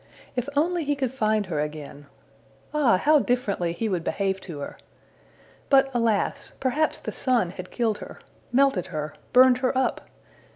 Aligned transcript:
If 0.35 0.49
only 0.55 0.83
he 0.83 0.95
could 0.95 1.13
find 1.13 1.45
her 1.45 1.59
again! 1.59 2.07
Ah, 2.73 2.97
how 2.97 3.19
differently 3.19 3.71
he 3.71 3.87
would 3.87 4.03
behave 4.03 4.41
to 4.41 4.57
her! 4.57 4.77
But 5.69 5.91
alas! 5.93 6.53
perhaps 6.59 6.97
the 6.97 7.11
sun 7.11 7.51
had 7.51 7.69
killed 7.69 7.99
her 7.99 8.17
melted 8.51 8.87
her 8.87 9.13
burned 9.31 9.59
her 9.59 9.77
up! 9.77 10.07